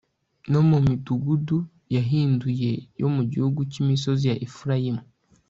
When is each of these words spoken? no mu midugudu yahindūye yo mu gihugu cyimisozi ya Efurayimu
no 0.51 0.61
mu 0.69 0.77
midugudu 0.87 1.57
yahindūye 1.95 2.71
yo 3.01 3.07
mu 3.15 3.21
gihugu 3.31 3.59
cyimisozi 3.71 4.23
ya 4.31 4.35
Efurayimu 4.45 5.03